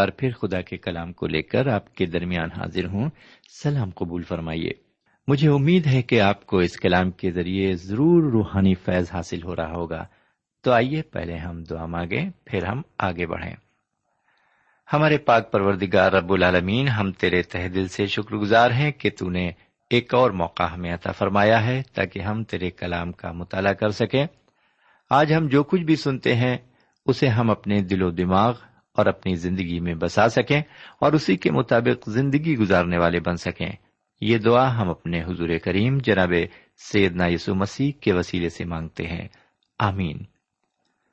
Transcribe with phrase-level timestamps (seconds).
[0.00, 3.10] بار پھر خدا کے کلام کو لے کر آپ کے درمیان حاضر ہوں۔
[3.62, 4.70] سلام قبول فرمائیے۔
[5.28, 9.56] مجھے امید ہے کہ آپ کو اس کلام کے ذریعے ضرور روحانی فیض حاصل ہو
[9.56, 10.06] رہا ہوگا۔
[10.62, 13.56] تو آئیے پہلے ہم دعا مانگے پھر ہم آگے بڑھیں۔
[14.92, 19.30] ہمارے پاک پروردگار رب العالمین، ہم تیرے تہ دل سے شکر گزار ہیں کہ تو
[19.30, 19.50] نے
[19.90, 24.26] ایک اور موقع ہمیں عطا فرمایا ہے تاکہ ہم تیرے کلام کا مطالعہ کر سکیں۔
[25.10, 26.58] آج ہم جو کچھ بھی سنتے ہیں،
[27.06, 28.54] اسے ہم اپنے دل و دماغ
[28.94, 30.60] اور اپنی زندگی میں بسا سکیں
[31.00, 33.72] اور اسی کے مطابق زندگی گزارنے والے بن سکیں۔
[34.20, 36.32] یہ دعا ہم اپنے حضور کریم جناب
[36.92, 39.28] سیدنا یسو مسیح کے وسیلے سے مانگتے ہیں۔
[39.78, 40.18] آمین۔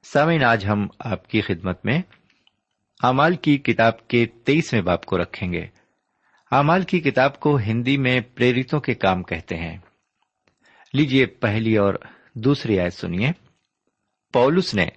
[0.04, 2.02] سامعین، آج ہم آپ کی خدمت میں
[3.04, 5.66] امال کی کتاب کے تیئیسویں باپ کو رکھیں گے۔
[6.52, 9.78] امال کی کتاب کو ہندی میں پریرتوں کے کام کہتے ہیں۔
[10.94, 11.94] لیجیے پہلی اور
[12.34, 13.32] دوسری آیت سنیے۔
[14.34, 14.88] پولس نے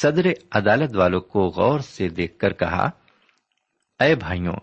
[0.00, 2.90] صدر عدالت والوں کو غور سے دیکھ کر کہا،
[4.00, 4.56] اے بھائیوں،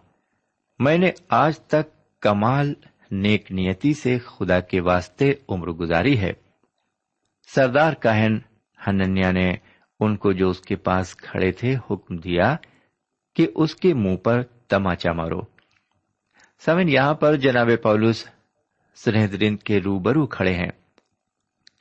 [0.79, 2.73] میں نے آج تک کمال
[3.11, 6.33] نیک نیتی سے خدا کے واسطے عمر گزاری ہے۔
[7.55, 8.37] سردار کاہن
[8.87, 9.53] ہننیا نے
[9.99, 12.55] ان کو جو اس کے پاس کھڑے تھے حکم دیا
[13.35, 15.41] کہ اس کے منہ پر تماچا مارو۔
[16.65, 18.27] سمن یہاں پر جناب پولس
[18.95, 20.71] سنہدرین کے روبرو کھڑے ہیں۔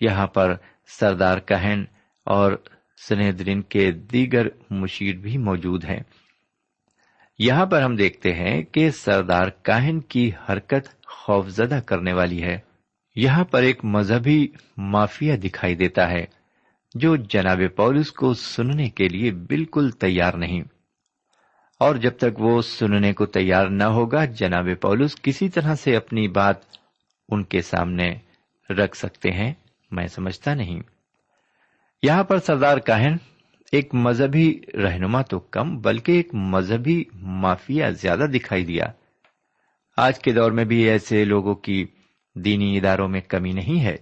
[0.01, 0.55] یہاں پر
[0.87, 1.85] سردار کہن
[2.25, 2.53] اور
[3.09, 6.01] سنہدرین کے دیگر مشیر بھی موجود ہیں۔
[7.39, 12.59] یہاں پر ہم دیکھتے ہیں کہ سردار کاہن کی حرکت خوفزدہ کرنے والی ہے۔
[13.17, 16.25] یہاں پر ایک مذہبی مافیا دکھائی دیتا ہے،
[16.95, 20.63] جو جناب پولس کو سننے کے لیے بالکل تیار نہیں۔
[21.79, 26.29] اور جب تک وہ سننے کو تیار نہ ہوگا، جناب پولس کسی طرح سے اپنی
[26.29, 26.57] بات
[27.29, 28.15] ان کے سامنے
[28.71, 29.55] رکھ سکتے ہیں،
[29.91, 30.81] میں سمجھتا نہیں۔
[32.03, 33.17] یہاں پر سردار کاہن
[33.73, 38.85] ایک مذہبی رہنما تو کم بلکہ ایک مذہبی مافیا زیادہ دکھائی دیا۔
[39.97, 41.87] آج کے دور میں بھی ایسے لوگوں کی
[42.35, 43.97] دینی اداروں میں کمی نہیں ہے۔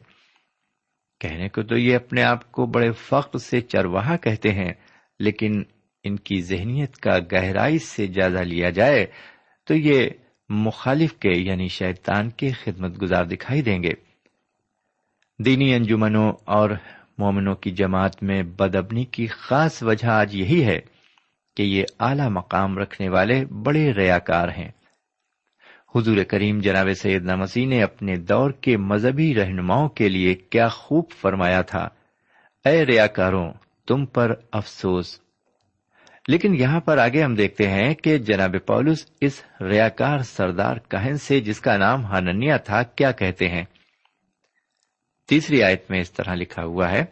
[1.20, 4.72] کہنے کو تو یہ اپنے آپ کو بڑے فخر سے چرواہا کہتے ہیں،
[5.20, 5.62] لیکن
[6.04, 9.06] ان کی ذہنیت کا گہرائی سے جائزہ لیا جائے
[9.64, 10.10] تو یہ
[10.48, 13.92] مخالف کے یعنی شیطان کے خدمت گزار دکھائی دیں گے۔
[15.44, 16.70] دینی انجمنوں اور
[17.18, 20.80] مومنوں کی جماعت میں بدبنی کی خاص وجہ آج یہی ہے
[21.56, 24.70] کہ یہ اعلی مقام رکھنے والے بڑے ریاکار ہیں۔
[25.94, 31.04] حضور کریم جناب سید مسیح نے اپنے دور کے مذہبی رہنماؤں کے لیے کیا خوب
[31.20, 31.88] فرمایا تھا۔
[32.64, 33.52] اے ریاکاروں،
[33.86, 35.20] تم پر افسوس۔
[36.28, 41.40] لیکن یہاں پر آگے ہم دیکھتے ہیں کہ جناب پولس اس ریاکار سردار کہن سے
[41.40, 43.64] جس کا نام ہننیا تھا، کیا کہتے ہیں؟
[45.28, 47.04] تیسری آیت میں اس طرح لکھا ہوا ہے۔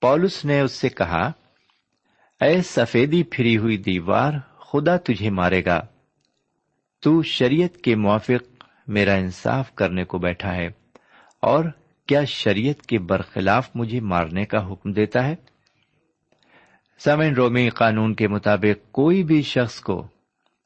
[0.00, 1.32] پولس نے اس سے کہا،
[2.40, 5.80] اے سفیدی پھری ہوئی دیوار، خدا تجھے مارے گا۔
[7.00, 10.66] تو شریعت کے موافق میرا انصاف کرنے کو بیٹھا ہے۔
[11.40, 11.64] اور
[12.06, 15.36] کیا شریعت کے برخلاف مجھے مارنے کا حکم دیتا ہے؟
[16.98, 20.06] سمن رومی قانون کے مطابق کوئی بھی شخص کو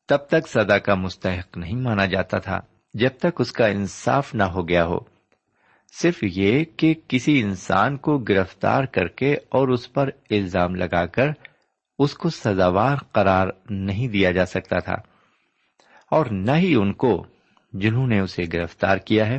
[0.09, 2.61] تب تک سدا کا مستحق نہیں مانا جاتا تھا،
[2.95, 5.16] جب تک اس کا انصاف نہ ہو گیا ہو۔
[5.93, 11.29] صرف یہ کہ کسی انسان کو گرفتار کر کے اور اس پر الزام لگا کر
[11.99, 14.95] اس کو سزاوار قرار نہیں دیا جا سکتا تھا۔
[16.11, 17.27] اور نہ ہی ان کو
[17.73, 19.39] جنہوں نے اسے گرفتار کیا ہے۔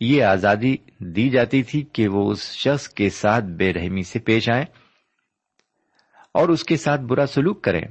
[0.00, 4.50] یہ آزادی دی جاتی تھی کہ وہ اس شخص کے ساتھ بے رحمی سے پیش
[4.50, 4.64] آئیں
[6.34, 7.82] اور اس کے ساتھ برا سلوک کریں۔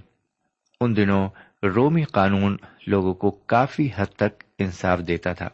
[0.81, 1.29] ان دنوں
[1.65, 2.57] رومی قانون
[2.87, 5.47] لوگوں کو کافی حد تک انصاف دیتا تھا۔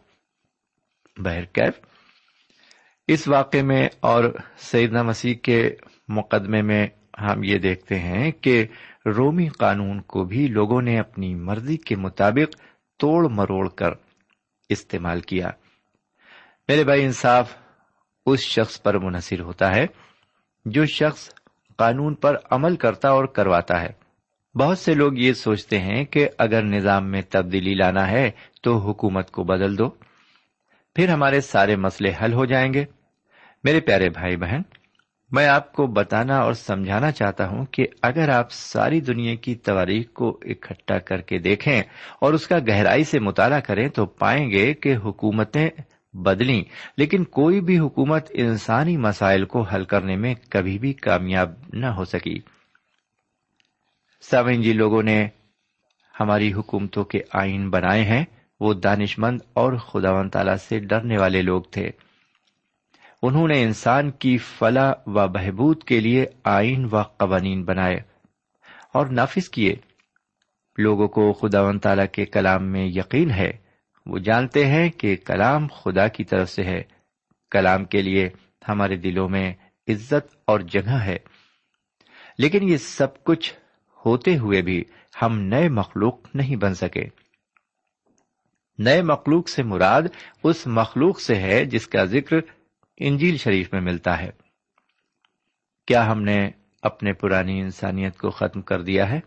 [1.18, 1.93] بہرکیف
[3.07, 4.23] اس واقعے میں اور
[4.57, 5.71] سیدنا مسیح کے
[6.07, 6.88] مقدمے میں
[7.21, 8.65] ہم یہ دیکھتے ہیں کہ
[9.05, 12.61] رومی قانون کو بھی لوگوں نے اپنی مرضی کے مطابق
[12.97, 13.89] توڑ مروڑ کر
[14.69, 15.50] استعمال کیا۔
[16.67, 17.55] میرے بھائی، انصاف
[18.25, 19.85] اس شخص پر منحصر ہوتا ہے
[20.65, 21.29] جو شخص
[21.77, 23.89] قانون پر عمل کرتا اور کرواتا ہے۔
[24.59, 28.31] بہت سے لوگ یہ سوچتے ہیں کہ اگر نظام میں تبدیلی لانا ہے
[28.63, 30.12] تو حکومت کو بدل دو۔
[30.95, 32.86] پھر ہمارے سارے مسئلے حل ہو جائیں گے۔
[33.63, 34.62] میرے پیارے بھائی بہن،
[35.31, 40.13] میں آپ کو بتانا اور سمجھانا چاہتا ہوں کہ اگر آپ ساری دنیا کی تواریخ
[40.13, 41.81] کو اکٹھا کر کے دیکھیں
[42.22, 45.69] اور اس کا گہرائی سے مطالعہ کریں تو پائیں گے کہ حکومتیں
[46.13, 46.63] بدلیں۔
[46.98, 52.06] لیکن کوئی بھی حکومت انسانی مسائل کو حل کرنے میں کبھی بھی کامیاب نہ ہو
[52.06, 52.39] سکی۔
[54.22, 55.28] سوئن جی لوگوں نے
[56.19, 58.25] ہماری حکومتوں کے آئین بنائے ہیں۔
[58.63, 61.89] وہ دانش مند اور خدا و تعالی سے ڈرنے والے لوگ تھے۔
[63.21, 67.95] انہوں نے انسان کی فلاح و بہبود کے لیے آئین و قوانین بنائے
[68.94, 69.75] اور نافذ کیے۔
[70.77, 73.51] لوگوں کو خدا و تعالی کے کلام میں یقین ہے۔
[74.05, 76.84] وہ جانتے ہیں کہ کلام خدا کی طرف سے ہے۔
[77.51, 78.29] کلام کے لیے
[78.67, 79.53] ہمارے دلوں میں
[79.88, 81.17] عزت اور جگہ ہے۔
[82.38, 83.53] لیکن یہ سب کچھ
[84.05, 84.84] ہوتے ہوئے بھی
[85.22, 87.23] ہم نئے مخلوق نہیں بن سکے۔
[88.77, 90.01] نئے مخلوق سے مراد
[90.44, 92.36] اس مخلوق سے ہے جس کا ذکر
[92.98, 94.30] انجیل شریف میں ملتا ہے۔
[95.88, 96.50] کیا ہم نے
[96.82, 99.20] اپنے پرانی انسانیت کو ختم کر دیا ہے؟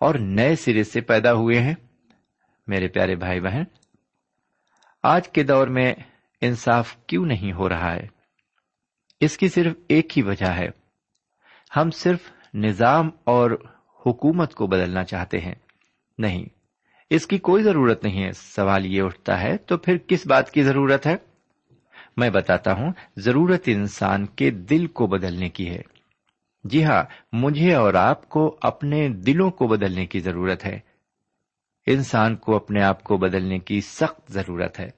[0.00, 1.74] اور نئے سرے سے پیدا ہوئے ہیں؟
[2.66, 3.62] میرے پیارے بھائی بہن،
[5.02, 5.94] آج کے دور میں
[6.40, 8.06] انصاف کیوں نہیں ہو رہا ہے؟
[9.20, 10.68] اس کی صرف ایک ہی وجہ ہے۔
[11.76, 12.20] ہم صرف
[12.54, 13.50] نظام اور
[14.06, 15.54] حکومت کو بدلنا چاہتے ہیں،
[16.18, 16.57] نہیں
[17.10, 20.62] اس کی کوئی ضرورت نہیں ہے۔ سوال یہ اٹھتا ہے، تو پھر کس بات کی
[20.62, 21.16] ضرورت ہے؟
[22.16, 25.82] میں بتاتا ہوں، ضرورت انسان کے دل کو بدلنے کی ہے۔
[26.64, 30.78] جی ہاں مجھے اور آپ کو اپنے دلوں کو بدلنے کی ضرورت ہے۔
[31.86, 34.90] انسان کو اپنے آپ کو بدلنے کی سخت ضرورت ہے۔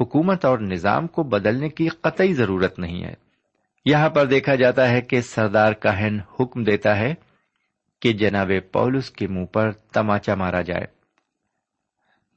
[0.00, 3.14] حکومت اور نظام کو بدلنے کی قطعی ضرورت نہیں ہے۔
[3.84, 7.14] یہاں پر دیکھا جاتا ہے کہ سردار کاہن حکم دیتا ہے
[8.02, 10.97] کہ جناب پولس کے منہ پر تماچا مارا جائے۔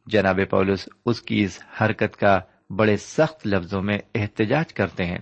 [0.05, 2.39] جناب پولس اس کی اس حرکت کا
[2.69, 5.17] بڑے سخت لفظوں میں احتجاج کرتے ہیں۔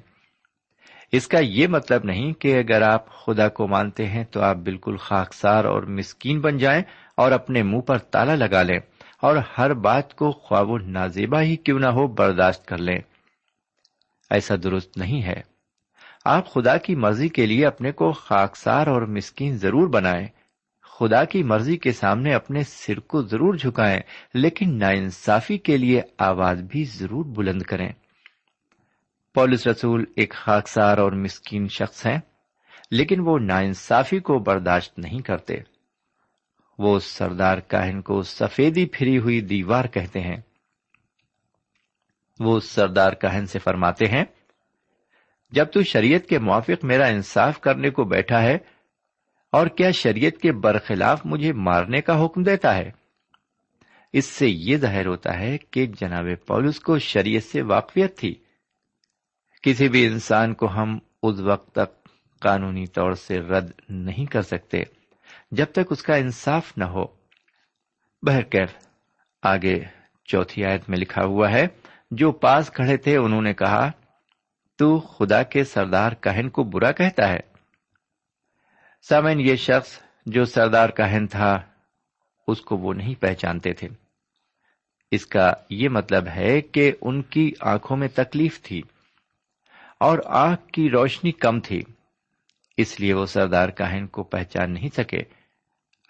[1.11, 4.97] اس کا یہ مطلب نہیں کہ اگر آپ خدا کو مانتے ہیں تو آپ بالکل
[4.97, 6.83] خاکسار اور مسکین بن جائیں
[7.17, 8.79] اور اپنے منہ پر تالا لگا لیں
[9.21, 12.99] اور ہر بات کو خواب و نازیبا ہی کیوں نہ ہو برداشت کر لیں۔
[14.29, 15.41] ایسا درست نہیں ہے۔
[16.25, 20.27] آپ خدا کی مرضی کے لیے اپنے کو خاکسار اور مسکین ضرور بنائیں۔
[20.99, 23.99] خدا کی مرضی کے سامنے اپنے سر کو ضرور جھکائیں،
[24.33, 27.89] لیکن ناانصافی کے لیے آواز بھی ضرور بلند کریں۔
[29.35, 32.19] پولس رسول ایک خاکسار اور مسکین شخص ہیں،
[32.91, 35.55] لیکن وہ ناانصافی کو برداشت نہیں کرتے۔
[36.77, 40.37] وہ سردار کاہن کو سفیدی پھری ہوئی دیوار کہتے ہیں۔
[42.39, 44.23] وہ سردار کاہن سے فرماتے ہیں،
[45.51, 48.57] جب تو شریعت کے موافق میرا انصاف کرنے کو بیٹھا ہے
[49.51, 52.91] اور کیا شریعت کے برخلاف مجھے مارنے کا حکم دیتا ہے؟
[54.13, 58.35] اس سے یہ ظاہر ہوتا ہے کہ جناب پولس کو شریعت سے واقفیت تھی۔
[59.61, 64.83] کسی بھی انسان کو ہم اس وقت تک قانونی طور سے رد نہیں کر سکتے،
[65.51, 67.05] جب تک اس کا انصاف نہ ہو۔
[68.21, 68.73] بہرکیف،
[69.43, 69.83] آگے
[70.25, 71.67] چوتھی آیت میں لکھا ہوا ہے،
[72.11, 73.91] جو پاس کھڑے تھے انہوں نے کہا،
[74.77, 77.58] تو خدا کے سردار کہن کو برا کہتا ہے۔
[79.01, 81.61] سامن یہ شخص جو سردار کہن تھا،
[82.47, 83.87] اس کو وہ نہیں پہچانتے تھے۔
[85.11, 88.81] اس کا یہ مطلب ہے کہ ان کی آنکھوں میں تکلیف تھی
[89.99, 91.81] اور آنکھ کی روشنی کم تھی،
[92.77, 95.21] اس لیے وہ سردار کاہن کو پہچان نہیں سکے۔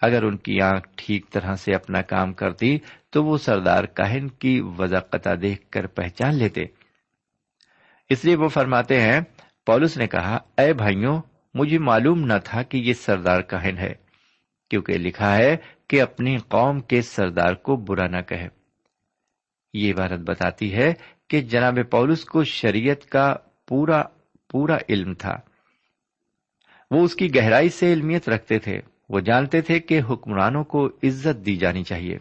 [0.02, 2.78] اگر ان کی آنکھ ٹھیک طرح سے اپنا کام کرتی،
[3.10, 6.62] تو وہ سردار کاہن کی وضاقتہ دیکھ کر پہچان لیتے۔
[8.08, 9.20] اس لیے وہ فرماتے ہیں،
[9.66, 11.22] پولس نے کہا، اے بھائیوں
[11.54, 13.94] مجھے معلوم نہ تھا کہ یہ سردار کاہن ہے،
[14.70, 15.56] کیونکہ لکھا ہے
[15.88, 18.48] کہ اپنی قوم کے سردار کو برا نہ کہے۔
[19.72, 20.94] یہ عبارت بتاتی ہے
[21.28, 23.34] کہ جناب پولس کو شریعت کا
[23.68, 24.02] پورا
[24.50, 25.36] پورا علم تھا۔
[26.90, 31.46] وہ اس کی گہرائی سے علمیت رکھتے تھے۔ وہ جانتے تھے کہ حکمرانوں کو عزت
[31.46, 32.18] دی جانی چاہیے۔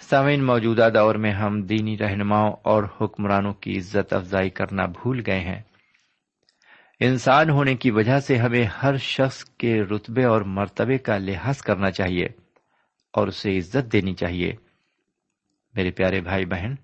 [0.00, 5.40] سامعین، موجودہ دور میں ہم دینی رہنماؤں اور حکمرانوں کی عزت افزائی کرنا بھول گئے
[5.40, 5.62] ہیں۔
[7.00, 11.90] انسان ہونے کی وجہ سے ہمیں ہر شخص کے رتبے اور مرتبے کا لحاظ کرنا
[11.90, 12.26] چاہیے
[13.12, 14.52] اور اسے عزت دینی چاہیے۔
[15.74, 16.74] میرے پیارے بھائی بہن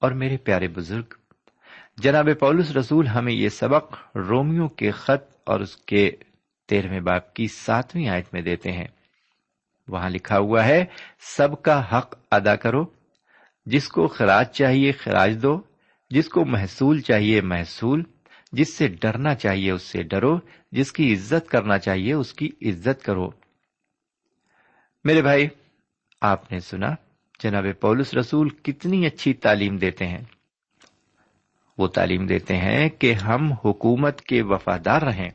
[0.00, 1.14] اور میرے پیارے بزرگ،
[1.96, 6.10] جناب پولس رسول ہمیں یہ سبق رومیو کے خط اور اس کے
[6.68, 8.88] تیرہویں باپ کی ساتویں آیت میں دیتے ہیں۔
[9.88, 10.84] وہاں لکھا ہوا ہے،
[11.36, 12.84] سب کا حق ادا کرو،
[13.66, 15.60] جس کو خراج چاہیے خراج دو،
[16.10, 18.02] جس کو محصول چاہیے محصول
[18.52, 20.38] جس سے ڈرنا چاہیے اس سے ڈرو،
[20.72, 23.30] جس کی عزت کرنا چاہیے اس کی عزت کرو۔
[25.04, 25.48] میرے بھائی،
[26.20, 26.94] آپ نے سنا
[27.38, 30.24] جناب پولس رسول کتنی اچھی تعلیم دیتے ہیں۔
[31.78, 35.30] وہ تعلیم دیتے ہیں کہ ہم حکومت کے وفادار رہیں۔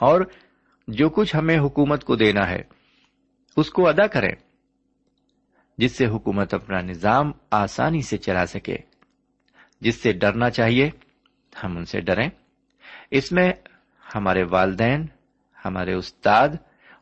[0.00, 0.20] اور
[0.88, 2.62] جو کچھ ہمیں حکومت کو دینا ہے،
[3.56, 4.32] اس کو ادا کریں،
[5.78, 8.76] جس سے حکومت اپنا نظام آسانی سے چلا سکے،
[9.80, 10.90] جس سے ڈرنا چاہیے
[11.64, 12.30] ہم ان سے ڈریں۔
[13.10, 13.52] اس میں
[14.14, 15.06] ہمارے والدین،
[15.64, 16.48] ہمارے استاد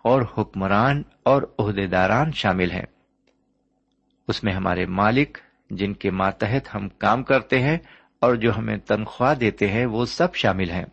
[0.02, 2.86] اور حکمران اور عہدے داران شامل ہیں۔
[4.28, 5.38] اس میں ہمارے مالک،
[5.70, 7.78] جن کے ماتحت ہم کام کرتے ہیں
[8.20, 10.84] اور جو ہمیں تنخواہ دیتے ہیں، وہ سب شامل ہیں۔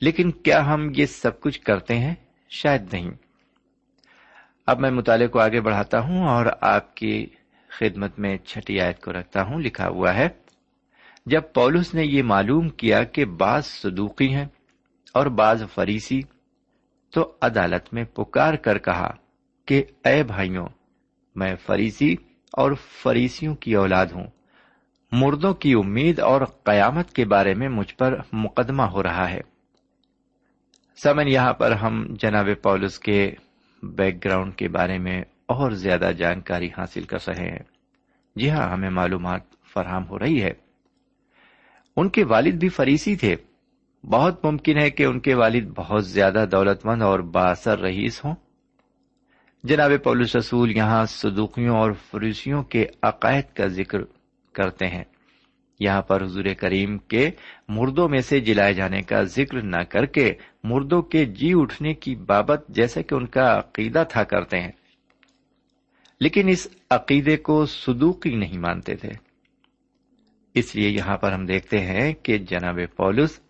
[0.00, 2.14] لیکن کیا ہم یہ سب کچھ کرتے ہیں؟
[2.50, 3.10] شاید نہیں۔
[4.66, 7.26] اب میں مطالعے کو آگے بڑھاتا ہوں اور آپ کی
[7.68, 10.28] خدمت میں چھٹی آیت کو رکھتا ہوں، لکھا ہوا ہے۔
[11.28, 14.46] جب پولس نے یہ معلوم کیا کہ بعض صدوقی ہیں
[15.14, 16.20] اور بعض فریسی،
[17.10, 19.10] تو عدالت میں پکار کر کہا
[19.66, 20.66] کہ اے بھائیوں،
[21.36, 22.16] میں فریسی
[22.52, 24.26] اور فریسیوں کی اولاد ہوں۔
[25.12, 29.40] مردوں کی امید اور قیامت کے بارے میں مجھ پر مقدمہ ہو رہا ہے۔
[30.96, 33.32] سمن، یہاں پر ہم جناب پولس کے
[33.82, 37.62] بیک گراؤنڈ کے بارے میں اور زیادہ جانکاری حاصل کر رہے ہیں۔
[38.36, 39.40] جی ہاں ہمیں معلومات
[39.74, 40.67] فراہم ہو رہی ہے۔
[41.98, 43.36] ان کے والد بھی فریسی تھے۔
[44.04, 48.34] بہت ممکن ہے کہ ان کے والد بہت زیادہ دولت مند اور باثر رئیس ہوں۔
[49.64, 53.98] جناب پولس رسول یہاں صدوقیوں اور فریسیوں کے عقائد کا ذکر
[54.52, 55.04] کرتے ہیں۔
[55.80, 57.30] یہاں پر حضور کریم کے
[57.68, 62.14] مردوں میں سے جلائے جانے کا ذکر نہ کر کے مردوں کے جی اٹھنے کی
[62.14, 64.72] بابت جیسے کہ ان کا عقیدہ تھا کرتے ہیں۔
[66.20, 69.27] لیکن اس عقیدے کو صدوقی نہیں مانتے تھے۔
[70.58, 73.40] اس لیے یہاں پر ہم دیکھتے ہیں کہ جناب پولس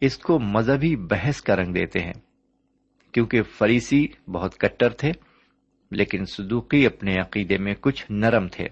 [0.00, 2.12] اس کو مذہبی بحث کا رنگ دیتے ہیں،
[3.12, 5.12] کیونکہ فریسی بہت کٹر تھے،
[5.90, 8.66] لیکن صدوقی اپنے عقیدے میں کچھ نرم تھے۔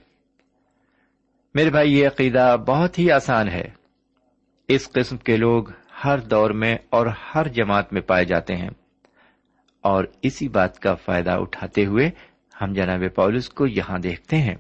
[1.54, 3.64] میرے بھائی، یہ عقیدہ بہت ہی آسان ہے۔
[4.68, 5.64] اس قسم کے لوگ
[6.04, 8.70] ہر دور میں اور ہر جماعت میں پائے جاتے ہیں۔
[9.80, 12.10] اور اسی بات کا فائدہ اٹھاتے ہوئے
[12.62, 14.54] ہم جناب پولس کو یہاں دیکھتے ہیں۔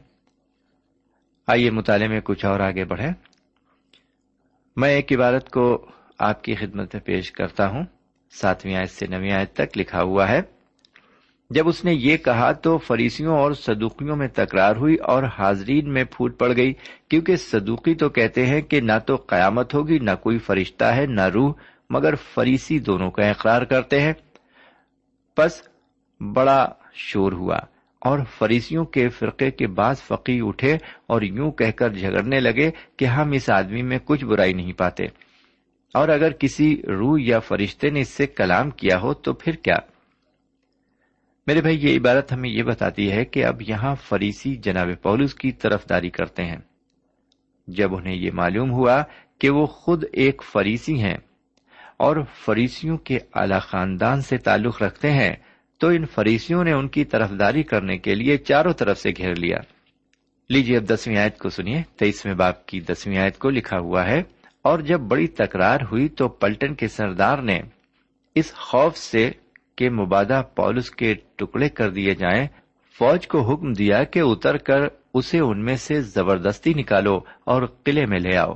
[1.46, 3.08] آئیے مطالعے میں کچھ اور آگے بڑھے
[4.76, 5.86] میں ایک عبارت کو
[6.18, 7.84] آپ کی خدمت میں پیش کرتا ہوں۔
[8.30, 10.42] ساتویں آیت سے نویں آیت تک لکھا ہوا ہے۔
[11.50, 16.04] جب اس نے یہ کہا تو فریسیوں اور صدوقیوں میں تکرار ہوئی اور حاضرین میں
[16.04, 16.72] پھوٹ پڑ گئی،
[17.08, 21.26] کیونکہ صدوقی تو کہتے ہیں کہ نہ تو قیامت ہوگی، نہ کوئی فرشتہ ہے، نہ
[21.26, 21.52] روح،
[21.90, 24.12] مگر فریسی دونوں کا اقرار کرتے ہیں۔
[25.36, 25.62] پس
[26.32, 27.58] بڑا شور ہوا۔
[28.04, 33.04] اور فریسیوں کے فرقے کے بعض فقی اٹھے اور یوں کہہ کر جھگڑنے لگے کہ
[33.04, 35.04] ہم اس آدمی میں کچھ برائی نہیں پاتے۔
[35.94, 39.76] اور اگر کسی روح یا فرشتے نے اس سے کلام کیا ہو تو پھر کیا؟
[41.46, 45.52] میرے بھائی، یہ عبارت ہمیں یہ بتاتی ہے کہ اب یہاں فریسی جناب پولس کی
[45.52, 46.58] طرف داری کرتے ہیں۔
[47.66, 49.02] جب انہیں یہ معلوم ہوا
[49.38, 51.16] کہ وہ خود ایک فریسی ہیں
[51.96, 55.36] اور فریسیوں کے اعلی خاندان سے تعلق رکھتے ہیں
[55.82, 59.58] تو ان فریسیوں نے ان کی طرفداری کرنے کے لیے چاروں طرف سے گھیر لیا۔
[60.50, 64.22] لیجیے اب دسویں آیت کو سنیے۔ تیئیسویں باپ کی دسویں آیت کو لکھا ہوا ہے،
[64.64, 67.58] اور جب بڑی تکرار ہوئی تو پلٹن کے سردار نے
[68.34, 69.30] اس خوف سے
[69.76, 72.46] کہ مبادہ پولس کے ٹکڑے کر دیے جائیں،
[72.98, 74.80] فوج کو حکم دیا کہ اتر کر
[75.14, 78.54] اسے ان میں سے زبردستی نکالو اور قلعے میں لے آؤ۔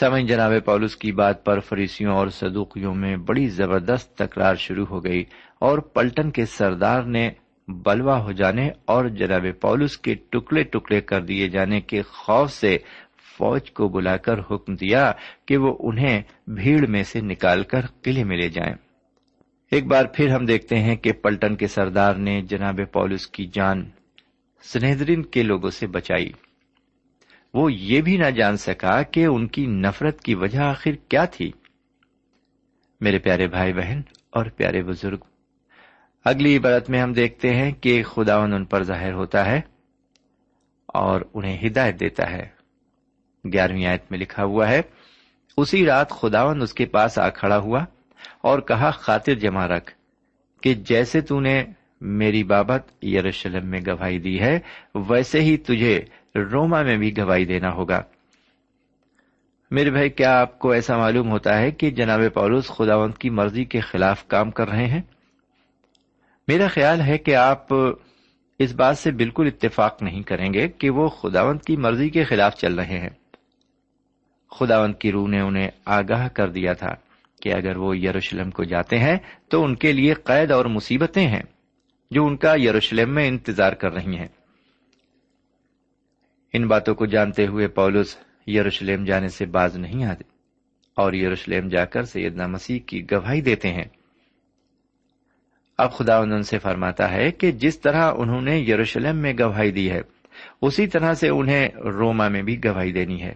[0.00, 5.04] سمجھ جناب پولس کی بات پر فریسیوں اور صدوقیوں میں بڑی زبردست تکرار شروع ہو
[5.04, 5.24] گئی
[5.58, 7.30] اور پلٹن کے سردار نے
[7.68, 12.78] بلوا ہو جانے اور جناب پولس کے ٹکڑے ٹکڑے کر دیے جانے کے خوف سے
[13.38, 15.12] فوج کو بلا کر حکم دیا
[15.46, 18.74] کہ وہ انہیں بھیڑ میں سے نکال کر قلعے میں لے جائیں۔
[19.70, 23.84] ایک بار پھر ہم دیکھتے ہیں کہ پلٹن کے سردار نے جناب پولس کی جان
[24.62, 26.30] سنہدرین کے لوگوں سے بچائی۔
[27.54, 31.50] وہ یہ بھی نہ جان سکا کہ ان کی نفرت کی وجہ آخر کیا تھی۔
[33.00, 34.00] میرے پیارے بھائی بہن
[34.30, 35.18] اور پیارے بزرگ،
[36.24, 39.60] اگلی عبارت میں ہم دیکھتے ہیں کہ خداون ان پر ظاہر ہوتا ہے
[40.86, 42.48] اور انہیں ہدایت دیتا ہے۔
[43.44, 44.80] گیارہویں آیت میں لکھا ہوا ہے،
[45.56, 47.84] اسی رات خداون اس کے پاس آ کھڑا ہوا
[48.42, 49.92] اور کہا، خاطر جمع رکھ
[50.62, 51.64] کہ جیسے تو نے
[52.00, 54.58] میری بابت یروشلم میں گواہی دی ہے،
[54.94, 56.04] ویسے ہی تجھے
[56.38, 58.02] روما میں بھی گواہی دینا ہوگا۔
[59.70, 63.64] میرے بھائی، کیا آپ کو ایسا معلوم ہوتا ہے کہ جناب پولوس خداوند کی مرضی
[63.64, 65.02] کے خلاف کام کر رہے ہیں؟
[66.48, 67.66] میرا خیال ہے کہ آپ
[68.58, 72.54] اس بات سے بالکل اتفاق نہیں کریں گے کہ وہ خداوند کی مرضی کے خلاف
[72.54, 73.10] چل رہے ہیں۔
[74.50, 76.94] خداوند کی روح نے انہیں آگاہ کر دیا تھا
[77.42, 79.16] کہ اگر وہ یروشلم کو جاتے ہیں
[79.48, 81.42] تو ان کے لیے قید اور مصیبتیں ہیں
[82.10, 84.28] جو ان کا یروشلم میں انتظار کر رہی ہیں۔
[86.56, 90.24] ان باتوں کو جانتے ہوئے پولس یروشلم جانے سے باز نہیں آتے
[90.96, 93.84] اور یروشلم جا کر سیدنا مسیح کی گواہی دیتے ہیں۔
[95.78, 99.90] اب خدا ان سے فرماتا ہے کہ جس طرح انہوں نے یروشلم میں گواہی دی
[99.90, 100.00] ہے،
[100.62, 103.34] اسی طرح سے انہیں روما میں بھی گواہی دینی ہے۔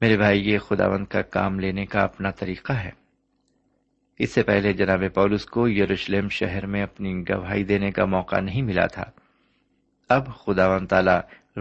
[0.00, 2.90] میرے بھائی، یہ خداوند کا کام لینے کا اپنا طریقہ ہے۔
[4.18, 8.62] اس سے پہلے جناب پولس کو یروشلم شہر میں اپنی گواہی دینے کا موقع نہیں
[8.62, 9.04] ملا تھا۔
[10.12, 11.16] اب خداون تعالی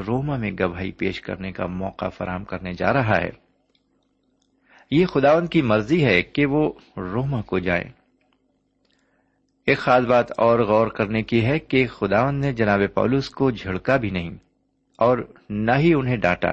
[0.08, 3.30] روما میں گواہی پیش کرنے کا موقع فراہم کرنے جا رہا ہے۔
[4.92, 7.90] یہ خداون کی مرضی ہے کہ وہ روما کو جائیں
[9.66, 13.98] ایک خاص بات اور غور کرنے کی ہے کہ خداون نے جناب پولس کو جھڑکا
[13.98, 14.38] بھی نہیں
[14.98, 15.18] اور
[15.50, 16.52] نہ ہی انہیں ڈانٹا۔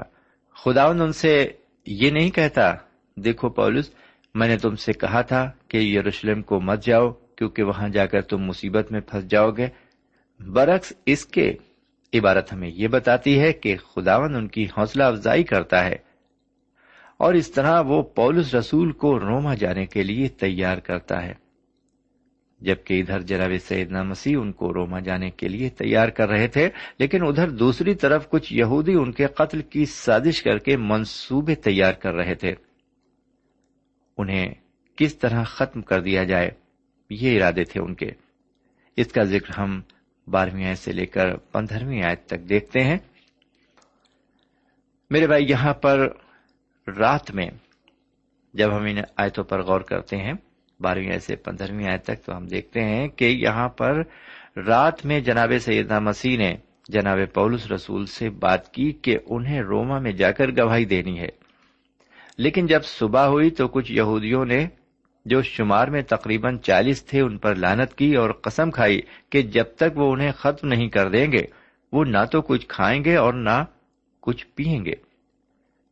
[0.54, 1.48] خداون ان سے
[1.86, 2.74] یہ نہیں کہتا،
[3.16, 3.90] دیکھو پولس،
[4.34, 8.20] میں نے تم سے کہا تھا کہ یروشلم کو مت جاؤ کیونکہ وہاں جا کر
[8.20, 9.68] تم مصیبت میں پھنس جاؤ گے۔
[10.40, 11.52] برعکس اس کے
[12.14, 15.96] عبارت ہمیں یہ بتاتی ہے کہ خداون ان کی حوصلہ افزائی کرتا ہے
[17.16, 21.34] اور اس طرح وہ پولس رسول کو روما جانے کے لیے تیار کرتا ہے۔
[22.60, 26.68] جبکہ ادھر جناب سیدنا مسیح ان کو روما جانے کے لیے تیار کر رہے تھے،
[26.98, 31.92] لیکن ادھر دوسری طرف کچھ یہودی ان کے قتل کی سازش کر کے منصوبے تیار
[31.92, 32.54] کر رہے تھے۔
[34.18, 34.54] انہیں
[34.96, 36.50] کس طرح ختم کر دیا جائے،
[37.10, 38.10] یہ ارادے تھے ان کے۔
[38.96, 39.80] اس کا ذکر ہم
[40.30, 42.98] بارہویں آیت سے لے کر پندرہویں آیت تک دیکھتے ہیں۔
[45.10, 46.08] میرے بھائی، یہاں پر
[46.98, 47.46] رات میں
[48.54, 50.32] جب ہم ان آیتوں پر غور کرتے ہیں،
[50.80, 54.02] بارہویں آیت سے پندرہویں آیت تک، تو ہم دیکھتے ہیں کہ یہاں پر
[54.66, 56.56] رات میں جناب سیدنا مسیح نے
[56.88, 61.28] جناب پولس رسول سے بات کی کہ انہیں روما میں جا کر گواہی دینی ہے۔
[62.38, 64.68] لیکن جب صبح ہوئی تو کچھ یہودیوں نے
[65.24, 69.00] جو شمار میں تقریباً چالیس تھے ان پر لانت کی اور قسم کھائی
[69.30, 71.42] کہ جب تک وہ انہیں ختم نہیں کر دیں گے،
[71.92, 73.64] وہ نہ تو کچھ کھائیں گے اور نہ
[74.20, 74.94] کچھ پیئیں گے۔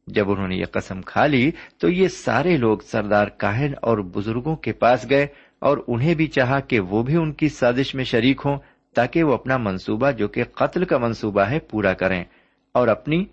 [0.06, 4.56] جب انہوں نے یہ قسم کھا لی، تو یہ سارے لوگ سردار کاہن اور بزرگوں
[4.56, 5.26] کے پاس گئے
[5.58, 8.58] اور انہیں بھی چاہا کہ وہ بھی ان کی سازش میں شریک ہوں
[8.94, 12.24] تاکہ وہ اپنا منصوبہ جو کہ قتل کا منصوبہ ہے پورا کریں
[12.72, 13.24] اور اپنی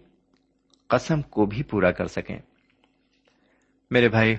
[0.87, 2.37] قسم کو بھی پورا کر سکیں۔
[3.91, 4.35] میرے بھائی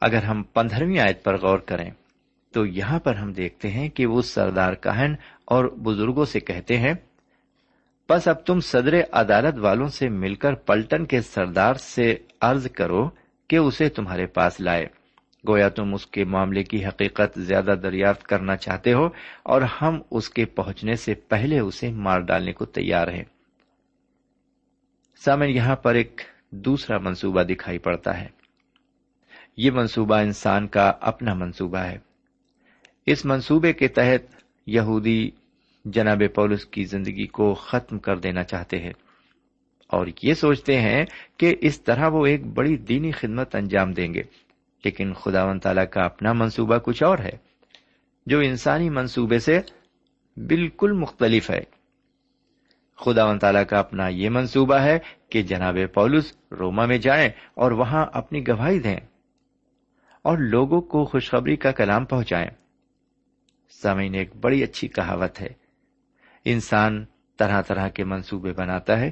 [0.00, 1.90] اگر ہم پندرہویں آیت پر غور کریں
[2.52, 6.94] تو یہاں پر ہم دیکھتے ہیں کہ وہ سردار کہن اور بزرگوں سے کہتے ہیں
[8.08, 13.10] بس اب تم صدر عدالت والوں سے مل کر پلٹن کے سردار سے عرض کرو
[13.48, 14.86] کہ اسے تمہارے پاس لائے۔
[15.48, 19.08] گویا تم اس کے معاملے کی حقیقت زیادہ دریافت کرنا چاہتے ہو
[19.42, 23.24] اور ہم اس کے پہنچنے سے پہلے اسے مار ڈالنے کو تیار ہیں۔
[25.24, 28.37] سامن یہاں پر ایک دوسرا منصوبہ دکھائی پڑتا ہے۔
[29.58, 31.98] یہ منصوبہ انسان کا اپنا منصوبہ ہے۔
[33.06, 35.30] اس منصوبے کے تحت یہودی
[35.84, 38.92] جناب پولس کی زندگی کو ختم کر دینا چاہتے ہیں
[39.88, 41.04] اور یہ سوچتے ہیں
[41.36, 44.22] کہ اس طرح وہ ایک بڑی دینی خدمت انجام دیں گے۔
[44.84, 47.36] لیکن خدا و تعالی کا اپنا منصوبہ کچھ اور ہے،
[48.26, 49.60] جو انسانی منصوبے سے
[50.36, 51.60] بالکل مختلف ہے۔
[52.96, 57.70] خدا و تعالیٰ کا اپنا یہ منصوبہ ہے کہ جناب پولس روما میں جائیں اور
[57.70, 58.96] وہاں اپنی گواہی دیں۔
[60.28, 62.50] اور لوگوں کو خوشخبری کا کلام پہنچائیں۔
[63.70, 65.46] سامعین، ایک بڑی اچھی کہاوت ہے۔
[66.44, 67.04] انسان
[67.38, 69.10] طرح طرح کے منصوبے بناتا ہے،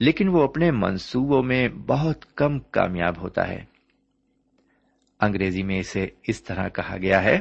[0.00, 3.64] لیکن وہ اپنے منصوبوں میں بہت کم کامیاب ہوتا ہے۔
[5.20, 7.40] انگریزی میں اسے اس طرح کہا گیا ہے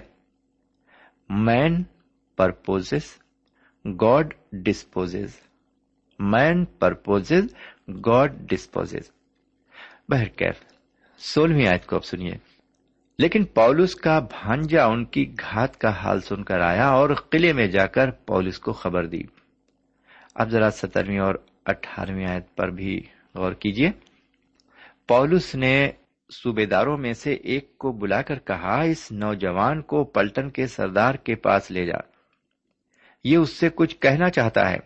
[1.29, 1.83] man
[2.35, 2.93] propose
[3.85, 5.15] God dispose
[6.19, 7.31] man propose
[8.05, 8.95] God dispose
[10.09, 10.55] بہرکیف،
[11.17, 12.46] سولہویں آیت کو اب سنیے۔
[13.17, 17.67] لیکن پولس کا بھانجا ان کی گھات کا حال سن کر آیا اور قلعے میں
[17.67, 19.21] جا کر پولس کو خبر دی۔
[20.35, 23.01] اب ذرا سترویں اور اٹھارہویں آیت پر بھی
[23.35, 23.91] غور کیجیے۔
[25.07, 25.91] پولس نے
[26.31, 31.15] صوبے داروں میں سے ایک کو بلا کر کہا، اس نوجوان کو پلٹن کے سردار
[31.15, 31.97] کے پاس لے جا۔
[33.23, 34.77] یہ اس سے کچھ کہنا چاہتا ہے۔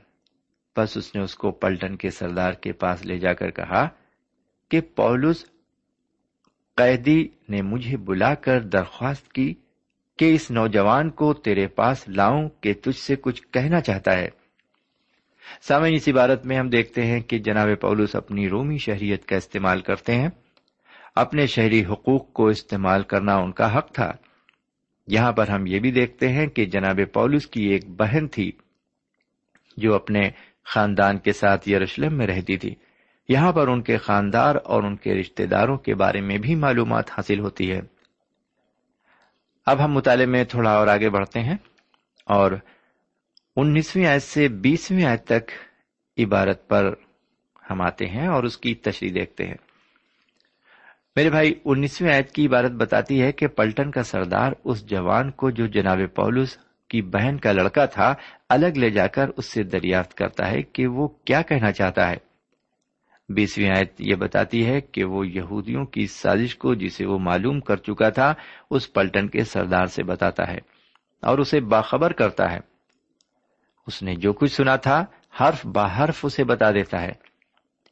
[0.78, 3.88] بس اس نے اس کو پلٹن کے سردار کے پاس لے جا کر کہا
[4.70, 5.46] کہ پولس
[6.76, 9.54] قیدی نے مجھے بلا کر درخواست کی
[10.20, 14.30] کہ اس نوجوان کو تیرے پاس لاؤں کہ تجھ سے کچھ کہنا چاہتا ہے۔
[15.62, 19.82] سامعین، اس عبارت میں ہم دیکھتے ہیں کہ جناب پولس اپنی رومی شہریت کا استعمال
[19.82, 20.30] کرتے ہیں۔
[21.16, 24.12] اپنے شہری حقوق کو استعمال کرنا ان کا حق تھا۔
[25.08, 28.52] یہاں پر ہم یہ بھی دیکھتے ہیں کہ جناب پولس کی ایک بہن تھی
[29.78, 30.30] جو اپنے
[30.66, 32.76] خاندان کے ساتھ یروشلم میں رہتی تھی۔
[33.30, 37.12] یہاں پر ان کے خاندار اور ان کے رشتے داروں کے بارے میں بھی معلومات
[37.12, 37.82] حاصل ہوتی ہے۔
[39.66, 41.58] اب ہم مطالعے میں تھوڑا اور آگے بڑھتے ہیں
[42.26, 42.52] اور
[43.56, 45.52] انیسویں آیت سے بیسویں آیت تک
[46.18, 46.94] عبارت پر
[47.72, 49.56] ہم آتے ہیں اور اس کی تشریح دیکھتے ہیں۔
[51.16, 55.50] میرے بھائی، انیسویں آیت کی عبارت بتاتی ہے کہ پلٹن کا سردار اس جوان کو
[55.50, 56.58] جو جناب پولس
[56.90, 58.14] کی بہن کا لڑکا تھا،
[58.50, 62.31] الگ لے جا کر اس سے دریافت کرتا ہے کہ وہ کیا کہنا چاہتا ہے۔
[63.34, 67.76] بیسویں آیت یہ بتاتی ہے کہ وہ یہودیوں کی سازش کو جسے وہ معلوم کر
[67.76, 68.34] چکا تھا،
[68.72, 70.58] اس پلٹن کے سردار سے بتاتا ہے
[71.22, 72.60] اور اسے باخبر کرتا ہے۔
[73.88, 75.06] اس نے جو کچھ سنا تھا،
[75.40, 77.32] حرف باحرف اسے بتا دیتا ہے۔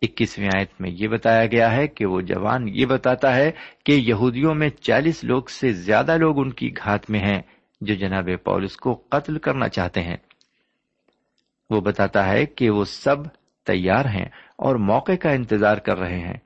[0.01, 3.51] اکیسویں آیت میں یہ بتایا گیا ہے کہ وہ جوان یہ بتاتا ہے
[3.85, 7.41] کہ یہودیوں میں چالیس لوگ سے زیادہ لوگ ان کی گھات میں ہیں
[7.81, 10.17] جو جناب پولس کو قتل کرنا چاہتے ہیں۔
[11.69, 13.15] وہ بتاتا ہے کہ وہ سب
[13.65, 16.37] تیار ہیں اور موقع کا انتظار کر رہے ہیں۔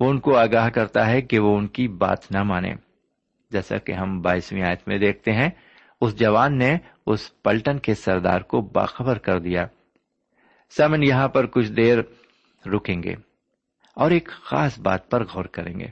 [0.00, 2.74] وہ ان کو آگاہ کرتا ہے کہ وہ ان کی بات نہ مانے۔
[3.50, 5.50] جیسا کہ ہم بائیسویں آیت میں دیکھتے ہیں،
[6.00, 6.76] اس جوان نے
[7.06, 9.66] اس پلٹن کے سردار کو باخبر کر دیا۔
[10.76, 11.98] سمن یہاں پر کچھ دیر
[12.66, 13.14] رکیں گے
[13.94, 15.86] اور ایک خاص بات پر غور کریں گے۔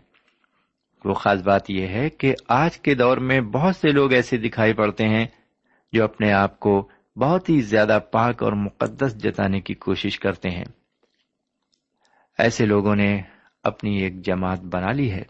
[1.04, 4.72] وہ خاص بات یہ ہے کہ آج کے دور میں بہت سے لوگ ایسے دکھائی
[4.72, 5.26] پڑتے ہیں
[5.92, 10.64] جو اپنے آپ کو بہت ہی زیادہ پاک اور مقدس جتانے کی کوشش کرتے ہیں۔
[12.38, 13.20] ایسے لوگوں نے
[13.62, 15.22] اپنی ایک جماعت بنا لی ہے۔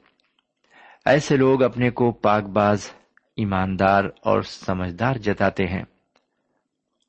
[1.05, 2.91] ایسے لوگ اپنے کو پاک باز،
[3.37, 5.83] ایماندار اور سمجھدار جتاتے ہیں۔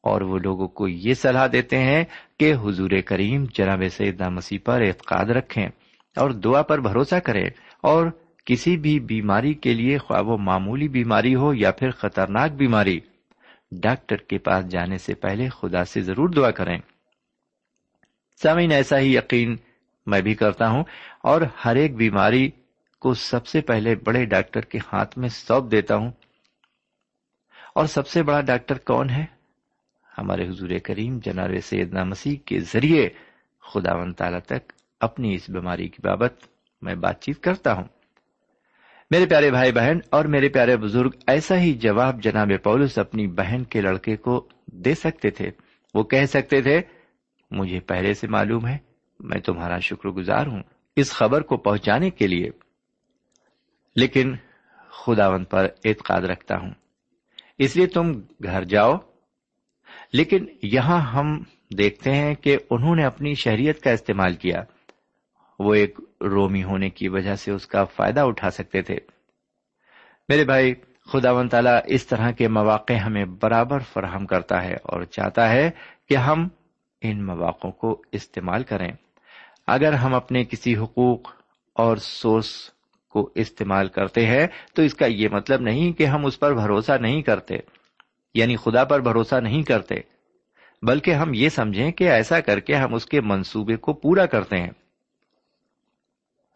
[0.04, 2.04] اور وہ لوگوں کو یہ صلاح دیتے ہیں
[2.40, 5.68] کہ حضور کریم جناب سیدہ مسیح پر اعتقاد رکھیں
[6.16, 7.50] اور دعا پر بھروسہ کریں۔
[7.82, 8.08] اور
[8.46, 13.00] کسی بھی بیماری کے لیے خواب و معمولی بیماری ہو یا پھر خطرناک بیماری
[13.72, 16.78] ڈاکٹر کے پاس جانے سے پہلے خدا سے ضرور دعا کریں۔
[18.44, 19.56] سامعین، ایسا ہی یقین
[20.06, 20.84] میں بھی کرتا ہوں
[21.24, 22.50] اور ہر ایک بیماری
[23.00, 26.12] کو سب سے پہلے بڑے ڈاکٹر کے ہاتھ میں سونپ دیتا ہوں۔
[27.76, 29.26] اور سب سے بڑا ڈاکٹر کون ہے؟
[30.18, 33.10] ہمارے حضور کریم جناب سیدنا مسیح کے ذریعے
[33.74, 36.34] خدا و تعالی تک اپنی اس بیماری کی بابت
[36.82, 37.84] میں بات چیت کرتا ہوں۔
[39.12, 43.64] میرے پیارے بھائی بہن اور میرے پیارے بزرگ، ایسا ہی جواب جناب پولس اپنی بہن
[43.64, 45.52] کے لڑکے کو دے سکتے تھے۔
[45.94, 46.82] وہ کہہ سکتے تھے،
[47.52, 48.78] مجھے پہلے سے معلوم ہے،
[49.20, 50.64] میں تمہارا شکر گزار ہوں
[50.96, 52.50] اس خبر کو پہنچانے کے لیے۔
[53.96, 54.36] لیکن
[54.90, 56.72] خداون پر اعتقاد رکھتا ہوں۔
[57.58, 58.12] اس لیے تم
[58.44, 58.94] گھر جاؤ۔
[60.14, 61.44] لیکن یہاں ہم
[61.78, 64.64] دیکھتے ہیں کہ انہوں نے اپنی شہریت کا استعمال کیا۔
[65.62, 68.96] وہ ایک رومی ہونے کی وجہ سے اس کا فائدہ اٹھا سکتے تھے۔
[70.30, 70.74] میرے بھائی
[71.14, 75.72] خدا و تعالیٰ اس طرح کے مواقع ہمیں برابر فراہم کرتا ہے اور چاہتا ہے
[76.10, 76.48] کہ ہم
[77.02, 78.92] ان مواقع کو استعمال کریں۔
[79.68, 81.32] اگر ہم اپنے کسی حقوق
[81.74, 82.72] اور سورس
[83.10, 86.92] کو استعمال کرتے ہیں، تو اس کا یہ مطلب نہیں کہ ہم اس پر بھروسہ
[87.02, 87.56] نہیں کرتے
[88.34, 89.96] یعنی خدا پر بھروسہ نہیں کرتے،
[90.82, 94.58] بلکہ ہم یہ سمجھیں کہ ایسا کر کے ہم اس کے منصوبے کو پورا کرتے
[94.58, 94.81] ہیں۔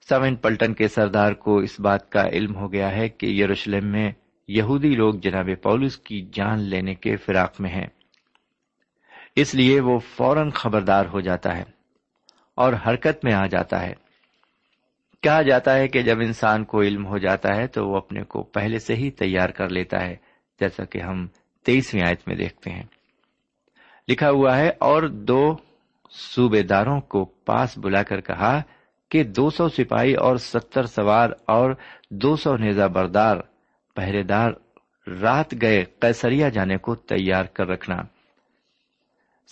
[0.09, 4.11] سوین پلٹن کے سردار کو اس بات کا علم ہو گیا ہے کہ یروشلم میں
[4.47, 7.87] یہودی لوگ جناب پولس کی جان لینے کے فراق میں ہیں۔
[9.35, 11.63] اس لیے وہ فوراً خبردار ہو جاتا ہے
[12.55, 13.93] اور حرکت میں آ جاتا ہے۔
[15.21, 18.43] کہا جاتا ہے کہ جب انسان کو علم ہو جاتا ہے تو وہ اپنے کو
[18.43, 20.15] پہلے سے ہی تیار کر لیتا ہے،
[20.59, 21.27] جیسا کہ ہم
[21.63, 22.83] تیئیسویں آیت میں دیکھتے ہیں۔
[24.07, 25.55] لکھا ہوا ہے، اور دو
[26.11, 28.61] صوبے داروں کو پاس بلا کر کہا
[29.15, 31.71] کہ دو سو سپاہی اور ستر سوار اور
[32.10, 33.38] دو سو نیزا بردار
[33.95, 34.51] پہرے دار
[35.21, 37.95] رات گئے کیسریا جانے کو تیار کر رکھنا۔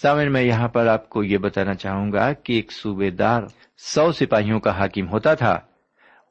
[0.01, 3.43] سامن میں یہاں پر آپ کو یہ بتانا چاہوں گا کہ ایک صوبے دار
[3.77, 5.59] سو سپاہیوں کا حاکم ہوتا تھا۔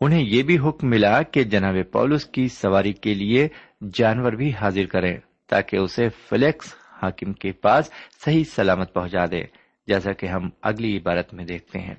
[0.00, 3.48] انہیں یہ بھی حکم ملا کہ جناب پولس کی سواری کے لیے
[3.94, 5.16] جانور بھی حاضر کریں
[5.48, 7.90] تاکہ اسے فلیکس حاکم کے پاس
[8.24, 9.42] صحیح سلامت پہنچا دے۔
[9.86, 11.94] جیسا کہ ہم اگلی عبارت میں دیکھتے ہیں۔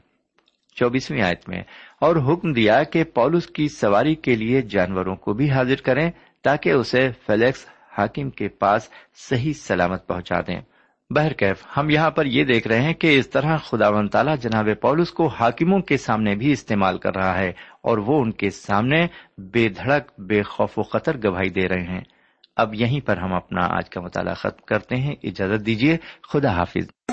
[0.75, 1.61] چوبیسویں آیت میں،
[2.01, 6.09] اور حکم دیا کہ پولس کی سواری کے لیے جانوروں کو بھی حاضر کریں
[6.43, 7.65] تاکہ اسے فلیکس
[7.97, 8.89] حاکم کے پاس
[9.29, 10.59] صحیح سلامت پہنچا دیں۔
[11.09, 14.69] بہرکیف، ہم یہاں پر یہ دیکھ رہے ہیں کہ اس طرح خدا و تعالیٰ جناب
[14.81, 19.05] پولس کو حاکموں کے سامنے بھی استعمال کر رہا ہے، اور وہ ان کے سامنے
[19.53, 22.01] بے دھڑک، بے خوف و خطر گواہی دے رہے ہیں۔
[22.57, 25.97] اب یہیں پر ہم اپنا آج کا مطالعہ ختم کرتے ہیں۔ اجازت دیجیے
[26.31, 27.12] خدا حافظ۔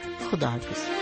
[0.31, 1.00] خدا حافظ۔